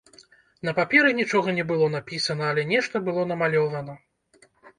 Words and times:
На 0.69 0.71
паперы 0.79 1.11
нічога 1.19 1.53
не 1.57 1.65
было 1.73 1.89
напісана, 1.97 2.49
але 2.55 2.65
нешта 2.73 3.03
было 3.11 3.27
намалёвана. 3.35 3.93